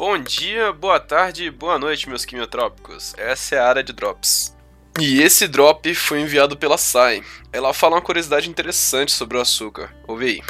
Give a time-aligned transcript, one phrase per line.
[0.00, 3.12] Bom dia, boa tarde, boa noite, meus quimiotrópicos.
[3.18, 4.56] Essa é a área de drops.
[4.98, 7.22] E esse drop foi enviado pela Sai.
[7.52, 9.94] Ela fala uma curiosidade interessante sobre o açúcar.
[10.08, 10.40] Ouve aí.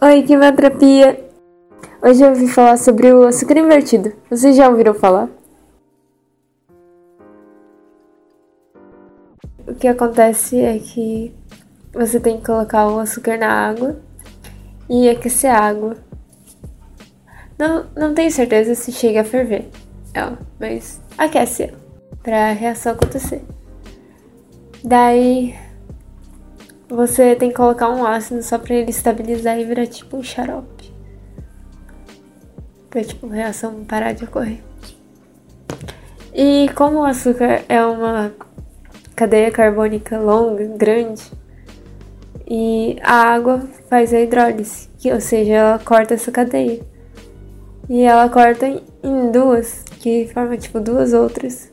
[0.00, 1.28] Oi, quimioterapia!
[2.02, 4.14] Hoje eu vim falar sobre o açúcar invertido.
[4.30, 5.28] Vocês já ouviram falar?
[9.68, 11.34] O que acontece é que
[11.92, 14.00] você tem que colocar o açúcar na água
[14.88, 15.96] e aquecer a água.
[17.58, 19.68] Não, não tenho certeza se chega a ferver
[20.14, 21.78] ela, mas aquece ela
[22.22, 23.42] pra reação acontecer.
[24.82, 25.54] Daí
[26.88, 30.94] você tem que colocar um ácido só pra ele estabilizar e virar tipo um xarope.
[32.88, 34.62] Pra tipo a reação parar de ocorrer.
[36.32, 38.32] E como o açúcar é uma
[39.18, 41.24] cadeia carbônica longa, grande,
[42.46, 46.80] e a água faz a hidrólise, que, ou seja, ela corta essa cadeia.
[47.90, 48.66] E ela corta
[49.02, 51.68] em duas, que forma tipo duas outras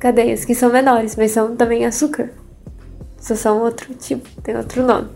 [0.00, 2.30] cadeias, que são menores, mas são também açúcar.
[3.20, 5.08] Só são outro tipo, tem outro nome.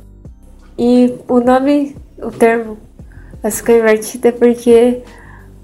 [0.79, 2.79] E o nome, o termo
[3.43, 5.03] açúcar invertido é porque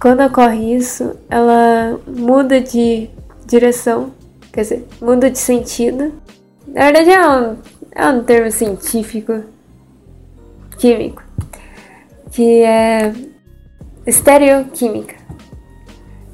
[0.00, 3.08] quando ocorre isso, ela muda de
[3.46, 4.17] direção,
[4.58, 6.12] quer dizer, muda de sentido.
[6.66, 7.56] Na verdade é um,
[7.92, 9.44] é um termo científico,
[10.76, 11.22] químico,
[12.32, 13.12] que é
[14.04, 15.14] estereoquímica.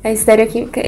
[0.02, 0.80] É estereoquímica.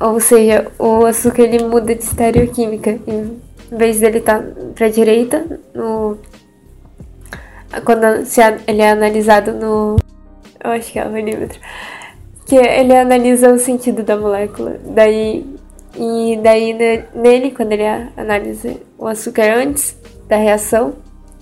[0.00, 2.98] Ou seja, o açúcar ele muda de estereoquímica.
[3.06, 3.38] Em
[3.70, 6.16] vez dele estar tá para a direita, no,
[7.84, 9.96] quando se, ele é analisado no.
[10.64, 11.60] Eu acho que é o milímetro.
[12.46, 14.80] Que ele analisa o sentido da molécula.
[14.94, 15.59] Daí.
[15.96, 16.76] E daí
[17.14, 17.84] nele, quando ele
[18.16, 19.96] analisa o açúcar antes
[20.28, 20.94] da reação,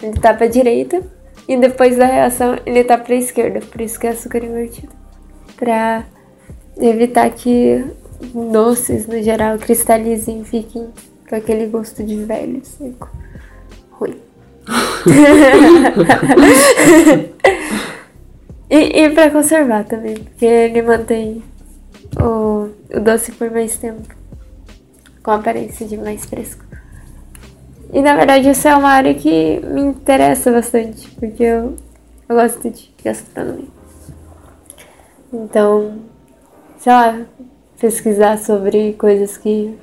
[0.02, 1.02] ele tá para a direita.
[1.46, 3.60] E depois da reação, ele tá para a esquerda.
[3.60, 4.92] Por isso que é açúcar invertido.
[5.56, 6.05] Para
[6.78, 7.84] evitar que
[8.34, 10.89] doces, no geral, cristalizem, fiquem
[11.28, 13.08] com aquele gosto de velho, seco.
[13.92, 14.17] Ruim.
[18.68, 21.42] e, e pra conservar também, porque ele mantém
[22.20, 24.17] o, o doce por mais tempo.
[25.28, 26.64] Com aparência de mais fresco.
[27.92, 31.77] E na verdade essa é uma área que me interessa bastante, porque eu,
[32.27, 33.68] eu gosto de gastronomia.
[35.30, 35.98] Então,
[36.78, 37.27] sei lá,
[37.78, 39.78] pesquisar sobre coisas que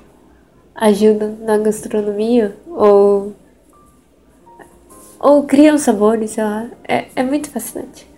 [0.74, 3.36] ajudam na gastronomia ou
[5.20, 8.10] ou criam sabores, sei lá, é, é muito fascinante.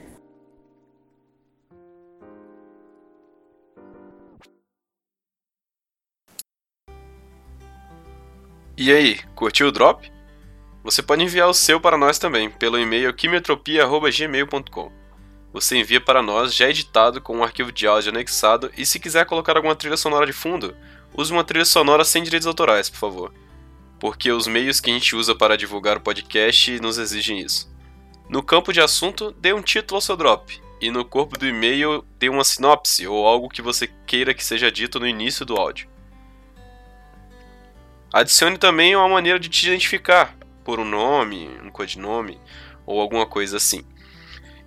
[8.80, 10.08] E aí, curtiu o drop?
[10.84, 14.92] Você pode enviar o seu para nós também, pelo e-mail quimiotropia.gmail.com.
[15.52, 19.26] Você envia para nós já editado com um arquivo de áudio anexado e se quiser
[19.26, 20.76] colocar alguma trilha sonora de fundo,
[21.16, 23.34] use uma trilha sonora sem direitos autorais, por favor.
[24.00, 27.76] Porque os meios que a gente usa para divulgar o podcast nos exigem isso.
[28.30, 30.62] No campo de assunto, dê um título ao seu drop.
[30.80, 34.72] E no corpo do e-mail, dê uma sinopse ou algo que você queira que seja
[34.72, 35.90] dito no início do áudio.
[38.18, 40.36] Adicione também uma maneira de te identificar,
[40.66, 42.42] por um nome, um codinome
[42.84, 43.86] ou alguma coisa assim.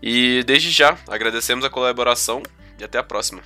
[0.00, 2.44] E desde já, agradecemos a colaboração
[2.78, 3.42] e até a próxima.